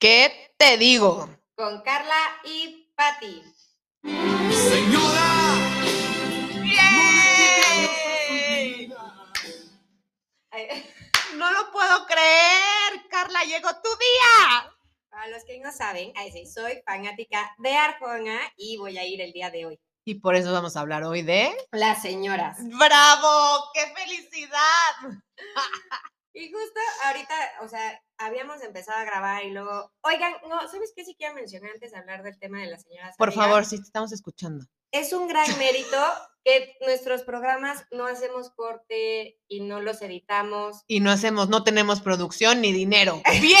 [0.00, 1.28] ¿Qué te digo?
[1.54, 3.42] Con Carla y Patti.
[4.02, 5.58] Señora,
[6.64, 7.70] ¡Yay!
[10.52, 10.90] Ay,
[11.36, 14.72] No lo puedo creer, Carla, llegó tu día.
[15.10, 16.14] Para los que no saben,
[16.50, 19.78] soy fanática de Arjona y voy a ir el día de hoy.
[20.06, 21.54] Y por eso vamos a hablar hoy de...
[21.72, 22.56] Las señoras.
[22.62, 23.70] ¡Bravo!
[23.74, 25.20] ¡Qué felicidad!
[26.32, 31.04] Y justo ahorita, o sea, habíamos empezado a grabar y luego, oigan, no, ¿sabes qué?
[31.04, 33.16] Si quiero mencionar antes de hablar del tema de las señoras.
[33.16, 34.66] Por favor, si te estamos escuchando.
[34.92, 35.96] Es un gran mérito
[36.44, 40.84] que nuestros programas no hacemos corte y no los editamos.
[40.86, 43.22] Y no hacemos, no tenemos producción ni dinero.
[43.40, 43.58] ¡Bien!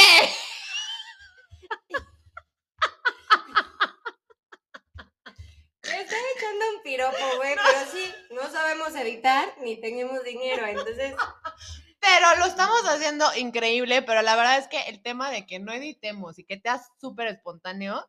[5.82, 11.14] Me estoy echando un piropo, güey, pero sí, no sabemos editar ni tenemos dinero, entonces,
[12.00, 15.72] Pero lo estamos haciendo increíble, pero la verdad es que el tema de que no
[15.72, 18.08] editemos y que te hagas súper espontáneo,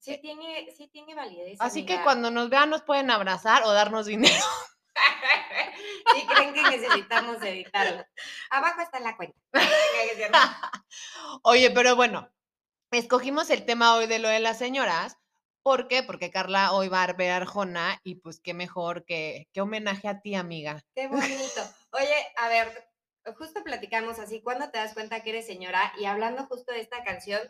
[0.00, 1.56] sí tiene, sí tiene validez.
[1.60, 4.34] así que cuando nos vean nos pueden abrazar o darnos dinero.
[6.14, 8.04] Si creen que necesitamos editarlo.
[8.50, 9.38] Abajo está la cuenta.
[11.42, 12.30] Oye, pero bueno,
[12.90, 15.16] escogimos el tema hoy de lo de las señoras.
[15.62, 16.02] ¿Por qué?
[16.02, 20.20] Porque Carla hoy va a ver Arjona y pues qué mejor que, qué homenaje a
[20.20, 20.82] ti, amiga.
[20.94, 21.62] Qué bonito.
[21.92, 22.87] Oye, a ver,
[23.36, 25.92] justo platicamos así, ¿cuándo te das cuenta que eres señora?
[25.98, 27.40] Y hablando justo de esta canción,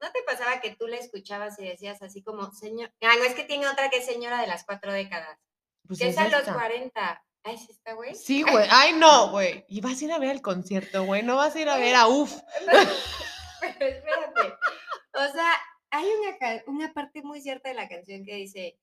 [0.00, 3.34] ¿no te pasaba que tú la escuchabas y decías así como, señor, ah, no, es
[3.34, 5.38] que tiene otra que es señora de las cuatro décadas,
[5.86, 6.54] Pues que es a los esta.
[6.54, 7.24] 40.
[7.44, 8.14] Ay, ¿sí está, güey?
[8.14, 8.66] Sí, güey.
[8.70, 9.64] Ay, no, güey.
[9.68, 11.22] Y vas a ir a ver el concierto, güey.
[11.22, 12.32] No vas a ir a ver a UF.
[13.60, 14.54] Pero espérate.
[15.14, 15.52] O sea,
[15.90, 18.80] hay una, una parte muy cierta de la canción que dice,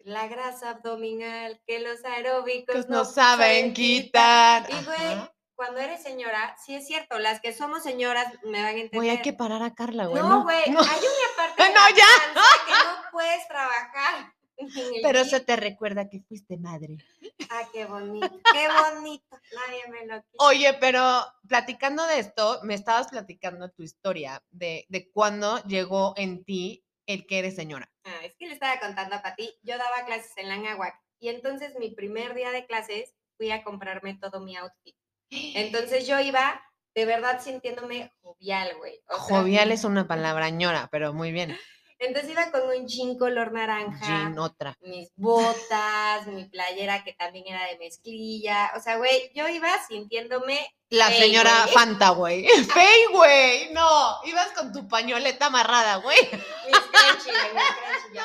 [0.00, 4.68] la grasa abdominal que los aeróbicos Pues no saben quitar.
[4.70, 5.28] Y güey.
[5.58, 8.90] Cuando eres señora, sí es cierto, las que somos señoras me van a entender.
[8.94, 10.22] Güey, hay que parar a Carla, güey.
[10.22, 10.78] no, güey, no.
[10.78, 12.06] hay una parte de No, ya.
[12.64, 14.32] que no puedes trabajar.
[15.02, 16.96] Pero eso te recuerda que fuiste madre.
[17.50, 19.36] Ah, qué bonito, qué bonito.
[19.52, 20.44] Nadie me lo quita.
[20.44, 26.44] Oye, pero platicando de esto, me estabas platicando tu historia de, de cuándo llegó en
[26.44, 27.90] ti el que eres señora.
[28.04, 31.30] Ah, es que le estaba contando a Pati, yo daba clases en la Anáhuac y
[31.30, 34.96] entonces mi primer día de clases fui a comprarme todo mi outfit.
[35.30, 36.62] Entonces yo iba
[36.94, 39.00] de verdad sintiéndome jovial, güey.
[39.08, 41.56] o sea, Jovial es una palabra ñora, pero muy bien.
[42.00, 44.76] Entonces iba con un jean color naranja, Jean, otra.
[44.82, 48.70] mis botas, mi playera que también era de mezclilla.
[48.76, 51.66] O sea, güey, yo iba sintiéndome La Fey, señora.
[51.72, 52.46] Fanta, güey.
[52.72, 53.72] Fey, güey.
[53.72, 56.18] No, ibas con tu pañoleta amarrada, güey.
[56.22, 57.30] mis güey, mis crunchy,
[58.14, 58.22] yo,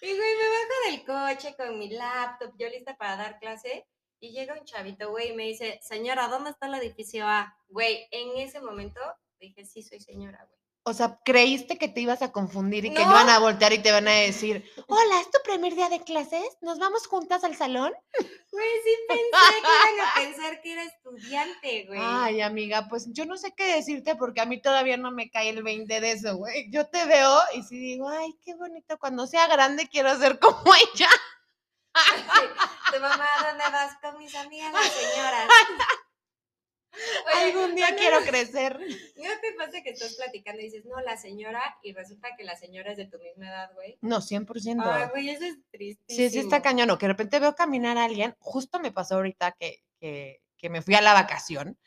[0.00, 3.86] Y güey, me bajo del coche con mi laptop, yo lista para dar clase,
[4.20, 7.56] y llega un chavito, güey, y me dice, señora, ¿dónde está el edificio A?
[7.68, 9.00] Güey, en ese momento
[9.38, 10.60] dije, sí, soy señora, güey.
[10.88, 13.10] O sea, creíste que te ibas a confundir y que No.
[13.10, 16.44] iban a voltear y te van a decir, hola, ¿es tu primer día de clases?
[16.60, 17.92] ¿Nos vamos juntas al salón?
[18.52, 22.00] Güey, sí pensé que iban a pensar que era estudiante, güey.
[22.02, 25.50] Ay, amiga, pues yo no sé qué decirte porque a mí todavía no me cae
[25.50, 26.70] el 20 de eso, güey.
[26.70, 30.62] Yo te veo y sí digo, ay, qué bonito, cuando sea grande quiero ser como
[30.94, 31.08] ella.
[32.94, 35.48] Tu mamá, ¿dónde vas con mis amigas las señoras?
[37.34, 38.78] Oye, Algún día ¿no- quiero crecer.
[38.80, 42.56] ¿No te pasa que estás platicando y dices, no, la señora, y resulta que la
[42.56, 43.98] señora es de tu misma edad, güey?
[44.00, 44.82] No, 100%.
[44.84, 46.04] Ay, güey, eso es triste.
[46.14, 49.16] Sí, sí está cañón, o que de repente veo caminar a alguien, justo me pasó
[49.16, 51.78] ahorita que, que, que me fui a la vacación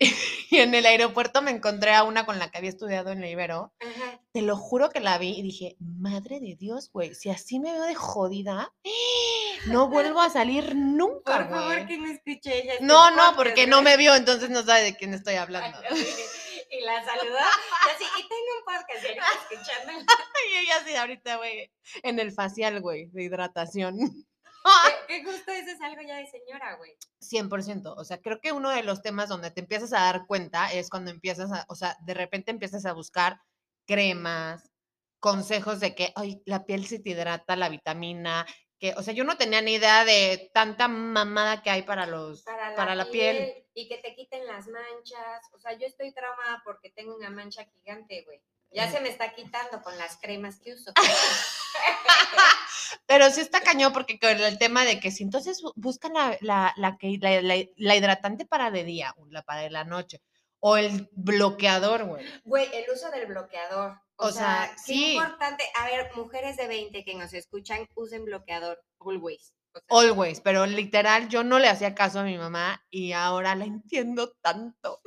[0.50, 3.28] y en el aeropuerto me encontré a una con la que había estudiado en la
[3.28, 3.72] Ibero.
[3.80, 4.20] Ajá.
[4.32, 7.72] Te lo juro que la vi y dije, madre de Dios, güey, si así me
[7.72, 8.74] veo de jodida,
[9.66, 12.72] no vuelvo a salir nunca, Por favor, que no escuche ella.
[12.74, 15.78] este No, no, porque no me vio, entonces no sabe de quién estoy hablando.
[16.70, 17.38] Y la saludó.
[17.38, 19.92] Y así, y tengo un podcast y escuchando.
[20.50, 21.70] Y ella así ahorita, güey,
[22.02, 23.96] en el facial, güey, de hidratación.
[25.06, 26.96] Que justo eso es algo ya de señora, güey.
[27.20, 27.94] 100%.
[27.96, 30.88] O sea, creo que uno de los temas donde te empiezas a dar cuenta es
[30.88, 33.40] cuando empiezas a, o sea, de repente empiezas a buscar
[33.86, 34.70] cremas,
[35.20, 38.46] consejos de que, ay, la piel se te hidrata, la vitamina,
[38.82, 42.42] que, o sea, yo no tenía ni idea de tanta mamada que hay para los,
[42.42, 45.46] Para la, piel, Y que te quiten las manchas.
[45.52, 48.40] O sea, yo estoy traumada porque tengo una mancha gigante, güey.
[48.72, 50.92] Ya se me está quitando con las cremas que uso.
[53.06, 56.36] Pero sí está cañón porque con el tema de que si entonces bu- buscan la,
[56.40, 60.20] la, la que, la, hidratante para de día la para de la noche
[60.58, 62.26] o el bloqueador, güey.
[62.42, 64.00] Güey, el uso del bloqueador.
[64.22, 65.12] O, O sea, sea, qué sí.
[65.14, 65.64] importante.
[65.74, 69.52] A ver, mujeres de 20 que nos escuchan, usen bloqueador always.
[69.74, 73.54] O sea, Always, pero literal yo no le hacía caso a mi mamá y ahora
[73.56, 75.00] la entiendo tanto.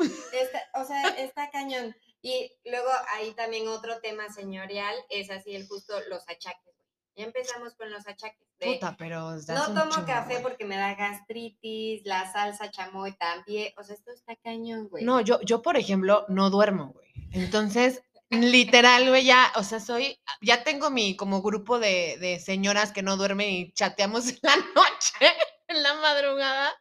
[0.73, 1.95] o sea, está cañón.
[2.21, 6.73] Y luego ahí también otro tema señorial es así el justo los achaques.
[7.15, 8.45] Ya empezamos con los achaques.
[8.59, 10.43] De, Puta, pero no tomo café güey.
[10.43, 13.71] porque me da gastritis, la salsa chamoy también.
[13.77, 15.03] O sea, esto está cañón, güey.
[15.05, 17.13] No, yo, yo, por ejemplo, no duermo, güey.
[17.31, 22.91] Entonces, literal, güey, ya, o sea, soy, ya tengo mi como grupo de, de señoras
[22.91, 25.33] que no duermen y chateamos en la noche,
[25.67, 26.71] en la madrugada.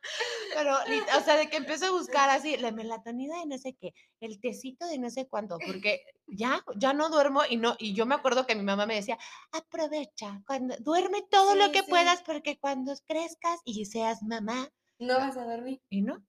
[0.54, 0.76] Pero,
[1.18, 4.40] o sea, de que empiezo a buscar así, la melatonina de no sé qué, el
[4.40, 8.14] tecito de no sé cuánto, porque ya, ya no duermo y no, y yo me
[8.14, 9.18] acuerdo que mi mamá me decía,
[9.52, 11.86] aprovecha, cuando, duerme todo lo que sí.
[11.88, 14.68] puedas, porque cuando crezcas y seas mamá,
[14.98, 15.82] No vas a dormir.
[15.90, 16.22] y no,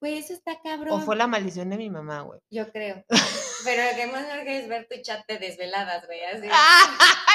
[0.00, 1.00] Güey, eso está cabrón.
[1.00, 2.40] o fue la maldición de mi mamá, güey.
[2.50, 3.04] Yo creo.
[3.64, 6.22] Pero lo que más me es ver tu chat de desveladas, güey.
[6.24, 6.46] Así.
[6.50, 6.84] Ah,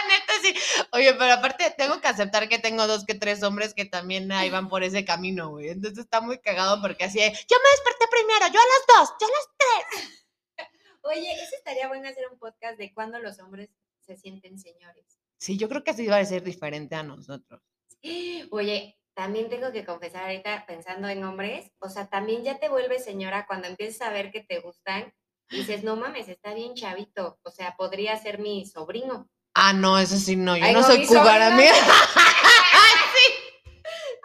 [0.08, 0.86] neta sí.
[0.92, 4.50] Oye, pero aparte tengo que aceptar que tengo dos que tres hombres que también ahí
[4.50, 5.70] van por ese camino, güey.
[5.70, 9.18] Entonces está muy cagado porque así, de, yo me desperté primero, yo a las dos,
[9.20, 10.10] yo a las...
[11.04, 13.70] Oye, eso estaría bueno hacer un podcast de cuando los hombres
[14.06, 15.06] se sienten señores.
[15.38, 17.62] Sí, yo creo que así va a ser diferente a nosotros.
[18.52, 23.04] Oye, también tengo que confesar ahorita pensando en hombres, o sea, también ya te vuelves
[23.04, 25.14] señora cuando empiezas a ver que te gustan
[25.50, 29.30] y dices, no mames, está bien chavito, o sea, podría ser mi sobrino.
[29.54, 31.74] Ah, no, eso sí, no, yo Ay, no no, soy sobrina- amiga.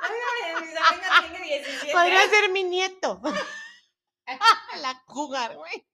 [0.00, 1.92] Ay, mi sobrino tiene 17.
[1.92, 3.20] Podría ser mi nieto.
[4.80, 5.88] La cougar, güey.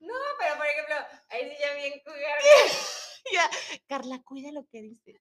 [0.00, 0.96] No, pero por ejemplo,
[1.30, 2.38] ahí sí ya bien cougar.
[3.32, 3.48] Ya,
[3.86, 5.16] Carla, cuida lo que dices.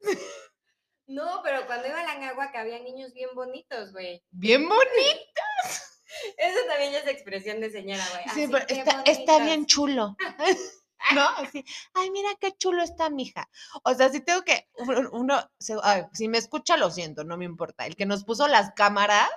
[1.09, 4.23] No, pero cuando iba a la agua que había niños bien bonitos, güey.
[4.29, 5.41] Bien bonito.
[6.37, 8.23] Eso también es expresión de señora, güey.
[8.35, 9.67] Sí, pero está, está bien bonitos.
[9.67, 10.15] chulo.
[11.15, 11.27] ¿No?
[11.29, 11.65] Así,
[11.95, 13.49] ay, mira qué chulo está, mija.
[13.83, 17.37] O sea, si tengo que, uno, uno- se- ay, si me escucha, lo siento, no
[17.37, 17.87] me importa.
[17.87, 19.29] El que nos puso las cámaras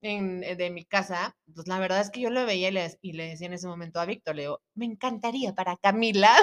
[0.00, 2.98] en, eh, de mi casa, pues la verdad es que yo lo veía y le,
[3.00, 6.34] y le decía en ese momento a Víctor, le digo, me encantaría para Camila.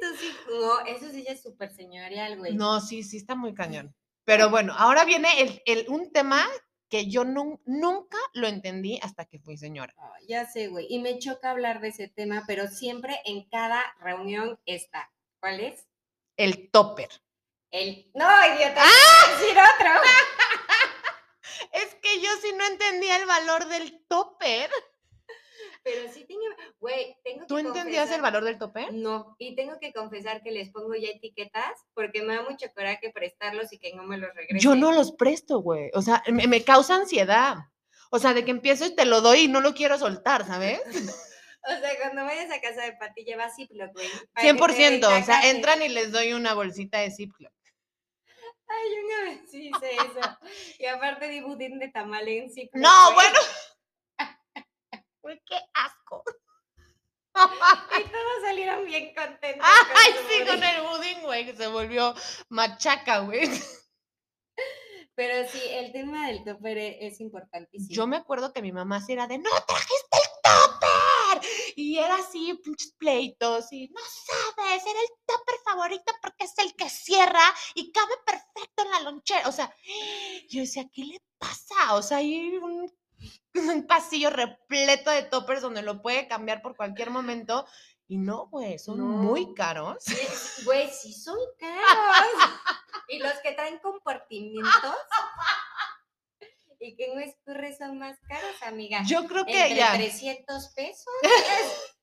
[0.00, 0.44] Güey, ya pensar en tus hijos.
[0.60, 2.54] No, eso sí ya es súper señorial, güey.
[2.54, 3.94] No, sí, sí, está muy cañón.
[4.24, 6.46] Pero bueno, ahora viene el, el- un tema
[6.88, 9.94] que yo nun- nunca lo entendí hasta que fui señora.
[9.98, 10.86] Ah, ya sé, güey.
[10.88, 15.10] Y me choca hablar de ese tema, pero siempre en cada reunión está.
[15.40, 15.86] ¿Cuál es?
[16.36, 17.08] El topper.
[17.70, 18.10] El.
[18.14, 18.82] No, idiota.
[18.82, 19.38] ¡Ah!
[19.40, 19.90] decir otro.
[21.72, 24.70] Es que yo sí no entendía el valor del topper.
[25.84, 26.44] Pero sí tiene.
[26.80, 28.92] Güey, tengo ¿Tú que entendías el valor del topper?
[28.92, 33.12] No, y tengo que confesar que les pongo ya etiquetas porque me da mucho coraje
[33.12, 34.58] prestarlos y que no me los regresen.
[34.58, 35.90] Yo no los presto, güey.
[35.94, 37.56] O sea, me, me causa ansiedad.
[38.10, 40.80] O sea, de que empiezo y te lo doy y no lo quiero soltar, ¿sabes?
[41.66, 44.06] O sea, cuando vayas a casa de Pati, lleva Ziploc, güey.
[44.34, 45.22] para que te 100%.
[45.22, 47.52] O sea, entran y les doy una bolsita de Ziploc.
[48.66, 50.38] Ay, una vez sí hice eso.
[50.78, 52.82] Y aparte di budín de tamal en Ziploc.
[52.82, 53.26] No, güey.
[53.30, 53.38] bueno.
[55.24, 56.22] Güey, qué asco.
[57.34, 59.66] Y todos salieron bien contentos.
[59.66, 62.14] con Ay, sí, con el budín, güey, que se volvió
[62.48, 63.50] machaca, güey.
[65.16, 67.92] Pero sí, el tema del topper e- es importantísimo.
[67.92, 71.50] Yo me acuerdo que mi mamá sí era de, no trajiste el topper.
[71.76, 73.72] Y era así, pinches pleitos.
[73.72, 77.42] Y no sabes, era el topper favorito porque es el que cierra
[77.74, 79.48] y cabe perfecto en la lonchera.
[79.48, 79.74] O sea,
[80.50, 81.94] yo decía, ¿qué le pasa?
[81.94, 82.92] O sea, hay un,
[83.74, 87.66] un pasillo repleto de toppers donde lo puede cambiar por cualquier momento.
[88.06, 90.04] Y no, güey, son muy caros.
[90.64, 92.50] Güey, sí son caros.
[93.08, 94.96] y los que traen compartimientos
[96.80, 99.02] y que no escurre son más caros, amiga.
[99.06, 99.94] Yo creo que Entre ya.
[99.94, 101.14] 300 pesos.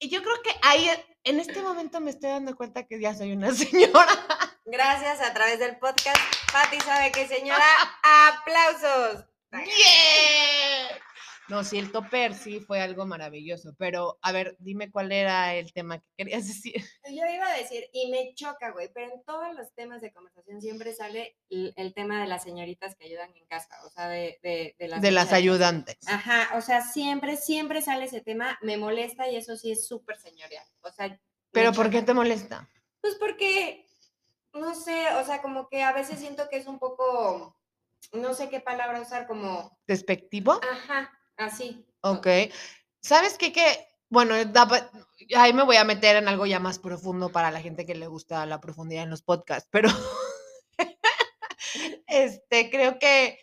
[0.00, 0.90] Y yo creo que ahí,
[1.22, 4.12] en este momento me estoy dando cuenta que ya soy una señora.
[4.66, 6.18] Gracias a través del podcast.
[6.52, 7.64] Pati sabe que señora,
[8.02, 9.24] aplausos.
[9.62, 10.88] ¡Bien!
[11.48, 15.74] No, sí, el topper sí fue algo maravilloso, pero a ver, dime cuál era el
[15.74, 16.82] tema que querías decir.
[17.04, 20.62] Yo iba a decir, y me choca, güey, pero en todos los temas de conversación
[20.62, 24.38] siempre sale el, el tema de las señoritas que ayudan en casa, o sea, de,
[24.42, 25.98] de, de las De las ayudantes.
[26.06, 30.16] Ajá, o sea, siempre, siempre sale ese tema, me molesta y eso sí es súper
[30.16, 30.64] señorial.
[30.80, 31.20] O sea,
[31.54, 32.68] ¿Pero por qué te molesta?
[33.00, 33.86] Pues porque,
[34.52, 37.56] no sé, o sea, como que a veces siento que es un poco,
[38.12, 40.60] no sé qué palabra usar, como, ¿Despectivo?
[40.62, 41.86] ajá, así.
[42.00, 42.26] Ok.
[43.00, 43.52] ¿Sabes qué?
[43.52, 44.90] Que, bueno, pa-
[45.36, 48.06] ahí me voy a meter en algo ya más profundo para la gente que le
[48.06, 49.88] gusta la profundidad en los podcasts, pero
[52.06, 53.38] este, creo que,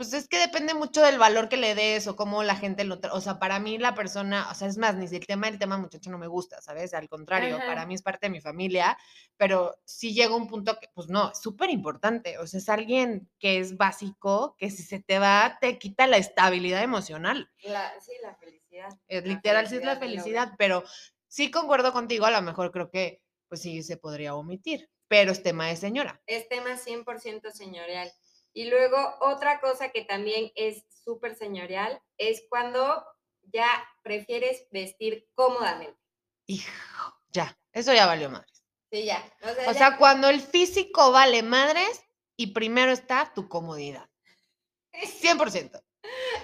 [0.00, 2.98] Pues es que depende mucho del valor que le des o cómo la gente lo...
[3.12, 5.58] O sea, para mí la persona, o sea, es más, ni si el tema del
[5.58, 6.94] tema muchacho no me gusta, ¿sabes?
[6.94, 7.66] Al contrario, Ajá.
[7.66, 8.96] para mí es parte de mi familia,
[9.36, 12.38] pero sí llega un punto que, pues no, es súper importante.
[12.38, 16.16] O sea, es alguien que es básico, que si se te va, te quita la
[16.16, 17.50] estabilidad emocional.
[17.64, 18.88] La, sí, la felicidad.
[19.06, 20.82] Es La literal, sí es la felicidad felicidad, pero
[21.28, 25.42] sí concuerdo contigo, a lo mejor creo que, pues sí, se podría omitir, pero es
[25.42, 26.22] tema de señora.
[26.24, 28.10] Es tema 100% señorial.
[28.52, 33.04] Y luego otra cosa que también es súper señorial es cuando
[33.42, 33.66] ya
[34.02, 35.98] prefieres vestir cómodamente.
[36.46, 38.64] Hijo, ya, eso ya valió madres.
[38.90, 39.24] Sí, ya.
[39.42, 42.02] O sea, O ya- sea, cuando el físico vale madres
[42.36, 44.08] y primero está tu comodidad.
[44.92, 45.80] 100%.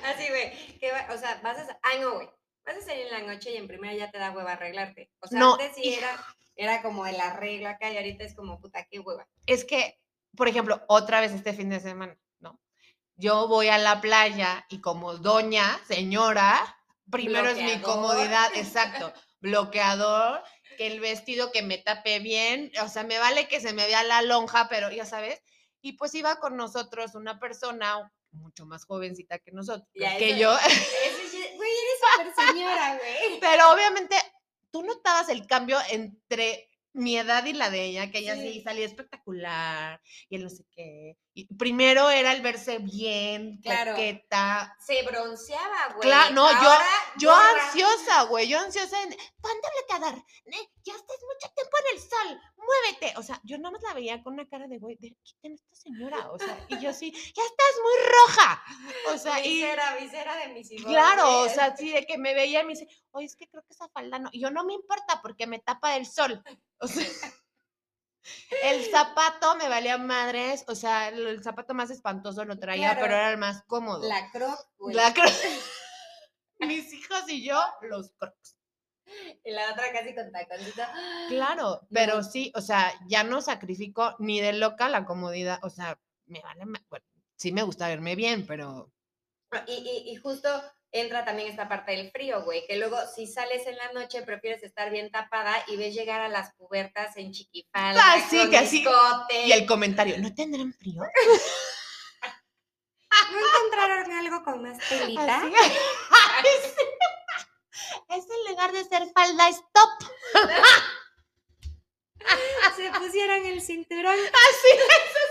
[0.04, 0.52] Así, güey.
[1.12, 1.78] o sea, vas a.
[1.82, 2.28] Ah, no, güey.
[2.64, 5.10] Vas a salir en la noche y en primera ya te da hueva arreglarte.
[5.20, 6.16] O sea, No, antes sí era,
[6.56, 9.26] era como el arreglo acá y ahorita es como puta, qué hueva.
[9.46, 9.98] Es que,
[10.36, 12.60] por ejemplo, otra vez este fin de semana, ¿no?
[13.16, 16.78] Yo voy a la playa y como doña, señora,
[17.10, 20.42] primero es mi comodidad, exacto, bloqueador,
[20.76, 24.02] que el vestido que me tape bien, o sea, me vale que se me vea
[24.04, 25.42] la lonja, pero ya sabes,
[25.80, 30.38] y pues iba con nosotros una persona mucho más jovencita que nosotros, Ya, que eso-
[30.38, 30.56] yo,
[31.56, 33.40] Güey, eres súper señora, güey.
[33.40, 34.16] pero obviamente
[34.70, 38.62] tú notabas el cambio entre mi edad y la de ella, que ella sí, Sí.
[38.62, 41.16] salía espectacular y el no sé qué.
[41.34, 43.94] Y primero era el verse bien, Claro.
[44.78, 46.00] Se bronceaba, güey.
[46.08, 46.84] Claro, no, yo- Ahora,
[47.18, 52.00] Yo ansiosa, güey, yo ansiosa en, ponte bloqueador, ne, ya estás mucho tiempo en el
[52.02, 53.18] sol, muévete.
[53.18, 55.74] O sea, yo nada más la veía con una cara de, güey, de, quiten esta
[55.74, 58.64] señora, o sea, y yo sí, ya estás muy roja.
[59.14, 59.54] O sea, y...
[59.54, 60.90] Visera, visera de mis hijos.
[60.90, 63.62] Claro, o sea, sí, de que me veía y me dice, oye, es que creo
[63.64, 64.30] que esa falda no.
[64.32, 66.42] Yo no me importa porque me tapa el sol.
[66.78, 67.06] O sea,
[68.64, 73.00] el zapato me valía madres, o sea, el, el zapato más espantoso lo traía, Claro.
[73.02, 74.06] pero era el más cómodo.
[74.06, 74.94] La croc, güey.
[74.96, 75.24] La cro-
[76.58, 78.58] Mis hijos y yo, los crocs.
[79.44, 80.82] Y la otra casi con taconcito.
[81.28, 82.22] Claro, pero No.
[82.24, 86.64] sí, o sea, ya no sacrifico ni de loca la comodidad, o sea, me vale,
[86.90, 87.06] bueno,
[87.36, 88.90] sí me gusta verme bien, pero
[89.68, 90.48] Y, y, y justo
[90.92, 94.62] entra también esta parte del frío, güey, que luego si sales en la noche prefieres
[94.62, 98.58] estar bien tapada y ves llegar a las cubertas en chiquifalda, Ah, sí, con que
[98.58, 98.84] así-
[99.44, 101.02] y el comentario, ¿no tendrán frío?
[103.32, 105.38] ¿No encontraron algo con más telita?
[105.38, 105.52] Así.
[106.10, 106.84] Ay, sí.
[108.08, 109.90] Es en lugar de ser falda, stop.
[112.76, 114.14] Se pusieron el cinturón.
[114.14, 114.68] Así.
[114.72, 115.25] Eso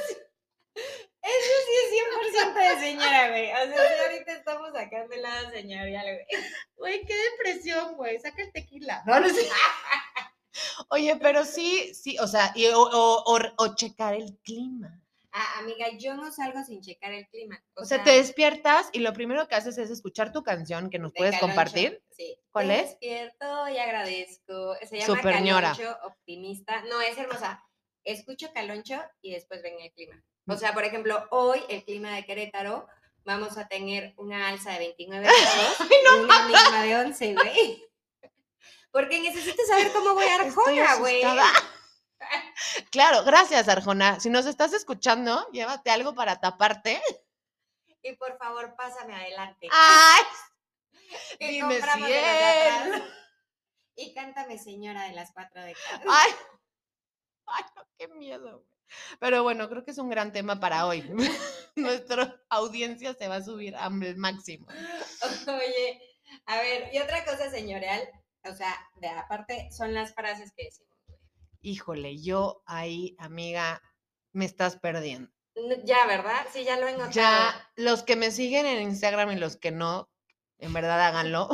[1.89, 3.51] sí es 100% de señora, güey.
[3.51, 6.43] O sea, ahorita estamos sacando el lado señorial, güey.
[6.75, 8.19] Güey, qué depresión, güey.
[8.19, 9.03] Saca el tequila.
[9.05, 9.47] No, no sé.
[10.89, 15.01] Oye, pero sí, sí, o sea, y, o, o- o- o checar el clima.
[15.37, 17.61] Ah, amiga, yo no salgo sin checar el clima.
[17.75, 21.11] O sea, te despiertas y lo primero que haces es escuchar tu canción que nos
[21.11, 22.03] de puedes Caloncho, compartir.
[22.11, 22.37] Sí.
[22.51, 22.89] ¿Cuál Te es?
[22.91, 24.75] Despierto y agradezco.
[24.87, 25.33] Se llama Super.
[25.33, 26.81] Caloncho Optimista.
[26.83, 27.61] No, es hermosa.
[28.05, 30.23] Escucho Caloncho y después ven el clima.
[30.47, 32.87] O sea, por ejemplo, hoy el clima de Querétaro
[33.23, 37.85] vamos a tener una alza de 29 grados y una mínima de 11, güey.
[38.91, 41.21] Porque necesito saber cómo voy a Arjona, güey.
[42.91, 44.19] Claro, gracias, Arjona.
[44.19, 47.01] Si nos estás escuchando, llévate algo para taparte.
[48.01, 49.67] Y por favor, pásame adelante.
[49.71, 50.23] ¡Ay!
[51.39, 53.03] Que dime si.
[53.95, 56.01] Y cántame, señora de las cuatro décadas.
[56.09, 56.31] ¡Ay!
[57.47, 58.59] ¡Ay, no, qué miedo!
[58.59, 58.75] güey.
[59.19, 61.03] Pero bueno, creo que es un gran tema para hoy.
[61.75, 64.67] Nuestra audiencia se va a subir al máximo.
[65.47, 66.01] Oye,
[66.45, 68.07] a ver, y otra cosa señorial,
[68.43, 70.95] o sea, de aparte, son las frases que decimos.
[71.07, 71.19] güey.
[71.61, 73.81] Híjole, yo ahí, amiga,
[74.33, 75.31] me estás perdiendo.
[75.83, 76.45] Ya, ¿verdad?
[76.51, 77.11] Sí, ya lo he notado.
[77.11, 80.09] Ya, los que me siguen en Instagram y los que no,
[80.57, 81.49] en verdad háganlo.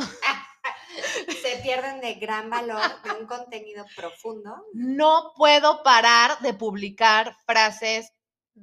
[1.62, 4.66] Pierden de gran valor, de un contenido profundo.
[4.72, 8.12] No puedo parar de publicar frases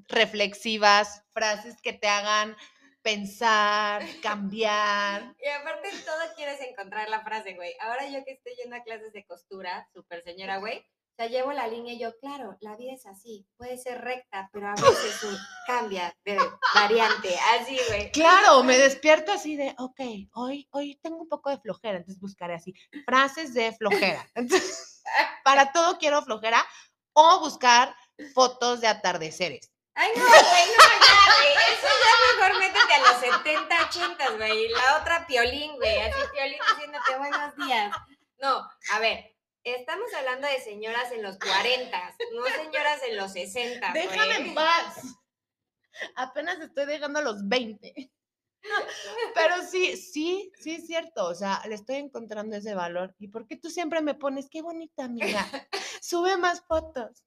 [0.08, 2.56] reflexivas, frases que te hagan
[3.02, 5.34] pensar, cambiar.
[5.44, 7.74] Y aparte, en todo quieres encontrar la frase, güey.
[7.80, 10.86] Ahora yo que estoy yendo a clases de costura, súper señora, güey.
[11.20, 14.70] Sea, llevo la línea y yo, claro, la vida es así, puede ser recta, pero
[14.70, 15.22] a veces
[15.68, 16.40] cambia de
[16.74, 18.10] variante, así, güey.
[18.14, 20.00] Claro, me despierto así de, ok,
[20.36, 22.74] hoy, hoy tengo un poco de flojera, entonces buscaré así,
[23.04, 24.26] frases de flojera.
[24.34, 25.04] Entonces,
[25.44, 26.66] para todo quiero flojera
[27.12, 27.94] o buscar
[28.34, 29.70] fotos de atardeceres.
[29.96, 31.74] Ay, no, güey, no, ya, güey.
[31.74, 34.70] Eso ya mejor métete a los 70, 80, güey.
[34.70, 36.00] La otra piolín, güey.
[36.00, 37.94] Así piolín diciéndote buenos días.
[38.42, 39.36] No, a ver,
[39.76, 43.92] estamos hablando de señoras en los 40, no señoras en los 60.
[43.94, 44.98] Déjame en paz.
[46.16, 48.12] Apenas estoy dejando los 20.
[49.34, 51.26] Pero sí, sí, sí es cierto.
[51.26, 53.16] O sea, le estoy encontrando ese valor.
[53.18, 55.46] ¿Y por qué tú siempre me pones, qué bonita amiga?
[56.02, 57.24] Sube más fotos.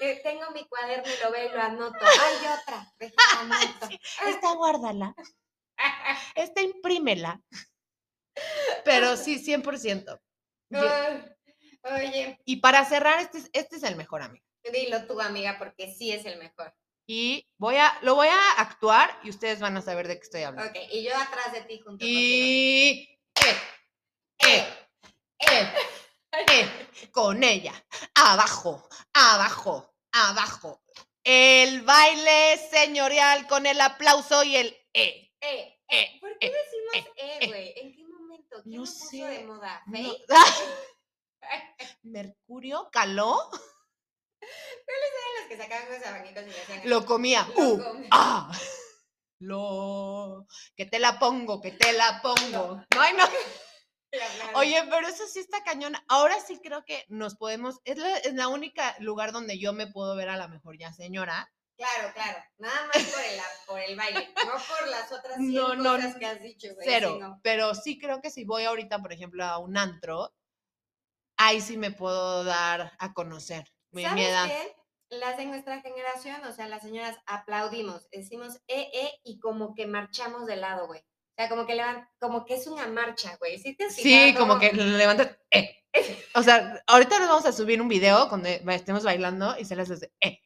[0.00, 1.98] Eh, tengo mi cuaderno y lo veo y lo anoto.
[2.04, 2.92] Hay otra.
[2.98, 3.86] déjala anoto.
[3.88, 3.98] Sí,
[4.28, 5.14] esta guárdala.
[6.36, 7.40] Esta imprímela.
[8.84, 10.20] Pero sí, 100%.
[10.70, 11.24] Y- Ay,
[11.84, 14.44] Oye, Y para cerrar, este es, este es el mejor amigo.
[14.72, 16.74] dilo tú, amiga, porque sí es el mejor.
[17.06, 20.42] Y voy a, lo voy a actuar y ustedes van a saber de qué estoy
[20.42, 20.70] hablando.
[20.70, 23.56] Ok, y yo atrás de ti junto Y eh,
[24.38, 24.66] eh,
[25.40, 25.72] eh,
[26.48, 27.74] eh, con ella,
[28.14, 30.82] abajo, abajo, abajo.
[31.22, 35.10] El baile señorial con el aplauso y el eh.
[35.12, 35.34] contigo.
[35.42, 37.46] Eh, Eh, eh, ¿Por qué eh, decimos eh, eh.
[37.48, 37.74] güey?
[37.76, 38.62] ¿En qué momento?
[38.62, 39.82] ¿Quién No lo puso sé, de moda?
[39.86, 39.98] No.
[42.02, 43.38] Mercurio caló,
[44.40, 47.46] Eran los que sacaban los abanitos y le hacían lo comía.
[47.56, 48.08] Lo Uh, comía.
[48.12, 48.50] ah.
[49.40, 50.46] Lo
[50.76, 52.76] que te la pongo, que te la pongo.
[52.94, 53.24] No, ay, no.
[54.54, 55.94] Oye, pero eso sí está cañón.
[56.08, 59.88] Ahora sí creo que nos podemos, es la, es la única lugar donde yo me
[59.88, 61.52] puedo ver a la mejor ya señora.
[61.76, 62.38] Claro, claro.
[62.58, 66.14] Nada más por el, por el baile, no por las otras 100 No, no, cosas
[66.16, 66.86] que has dicho, güey.
[66.88, 67.40] Cero.
[67.42, 70.32] Pero sí creo que si voy ahorita, por ejemplo, a un antro,
[71.46, 73.64] ahí sí me puedo dar a conocer.
[73.90, 74.46] Mi, mi ¿Sabes edad.
[74.48, 74.76] qué?
[75.10, 79.86] Las de nuestra generación, o sea, las señoras aplaudimos, decimos eh, eh, y como que
[79.86, 81.00] marchamos de lado, güey.
[81.00, 83.58] O sea, como que levan- como que es una marcha, güey.
[83.58, 85.36] ¿Sí te Sí, como que levantas.
[85.50, 85.80] Eh.
[86.34, 89.76] O sea, ahorita nos vamos a subir un video donde va- estemos bailando y se
[89.76, 90.12] les hace.
[90.20, 90.40] Eh.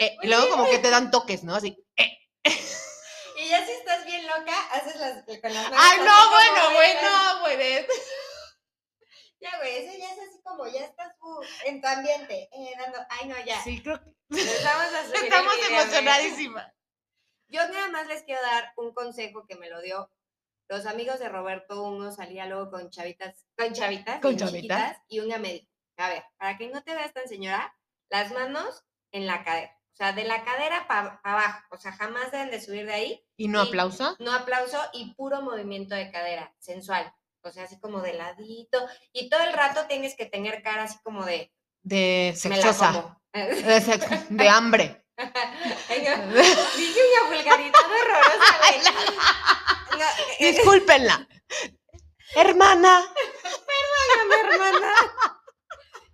[0.00, 0.16] eh.
[0.22, 1.54] Y luego como que te dan toques, ¿no?
[1.54, 1.82] Así.
[1.96, 2.18] Eh.
[2.44, 7.40] Y ya si estás bien loca, haces las con las manos Ay, no, bueno, bueno,
[7.40, 7.86] güey.
[9.44, 12.98] Ya, güey, eso ya es así como, ya estás tú en tu ambiente, eh, dando,
[13.10, 13.60] ay, no, ya.
[13.62, 14.10] Sí, creo que
[14.64, 16.72] vamos a estamos emocionadísimas.
[17.48, 20.10] Yo nada más les quiero dar un consejo que me lo dio
[20.68, 21.82] los amigos de Roberto.
[21.82, 24.96] Uno salía luego con chavitas, con chavitas, Con chavitas.
[25.08, 27.76] y una me dijo, a ver, para que no te veas tan señora,
[28.08, 28.82] las manos
[29.12, 29.78] en la cadera.
[29.92, 31.62] O sea, de la cadera para abajo.
[31.70, 33.26] O sea, jamás deben de subir de ahí.
[33.36, 34.16] ¿Y no aplauso?
[34.20, 37.14] No aplauso y puro movimiento de cadera, sensual.
[37.44, 38.86] O sea, así como de ladito.
[39.12, 41.52] Y todo el rato tienes que tener cara así como de...
[41.82, 43.18] De sexosa.
[43.34, 45.04] De, sex- de hambre.
[45.16, 48.54] Dije una vulgaridad horrorosa.
[49.98, 50.04] No,
[50.40, 51.28] eh, Discúlpenla.
[52.34, 53.04] Hermana.
[54.28, 54.92] mi hermana.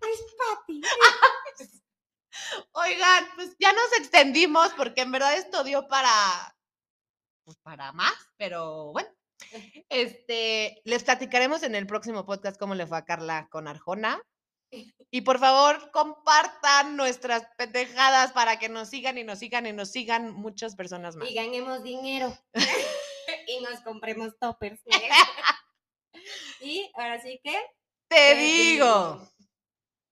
[0.03, 0.83] Es Pati.
[2.73, 6.11] Oigan, pues ya nos extendimos porque en verdad esto dio para,
[7.45, 9.10] pues para más, pero bueno.
[9.89, 14.23] Este, les platicaremos en el próximo podcast cómo le fue a Carla con Arjona.
[15.13, 19.91] Y por favor, compartan nuestras pendejadas para que nos sigan y nos sigan y nos
[19.91, 21.29] sigan muchas personas más.
[21.29, 22.33] Y ganemos dinero.
[23.49, 24.81] y nos compremos toppers.
[26.61, 27.61] y ahora sí que...
[28.07, 29.29] Te te digo.